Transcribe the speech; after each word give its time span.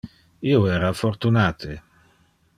Io 0.51 0.61
era 0.77 0.89
fortunate. 1.03 1.79